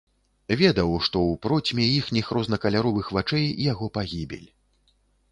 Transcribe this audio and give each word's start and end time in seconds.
Ведаў, 0.59 0.91
што 1.07 1.17
ў 1.25 1.33
процьме 1.45 1.85
іхніх 1.97 2.31
рознакаляровых 2.37 3.11
вачэй 3.17 3.45
яго 3.65 3.91
пагібель. 3.99 4.49